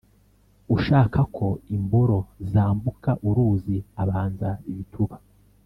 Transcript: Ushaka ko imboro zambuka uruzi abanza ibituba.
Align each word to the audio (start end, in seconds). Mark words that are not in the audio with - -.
Ushaka 0.75 1.19
ko 1.35 1.47
imboro 1.75 2.17
zambuka 2.51 3.11
uruzi 3.27 3.77
abanza 4.01 4.49
ibituba. 4.71 5.15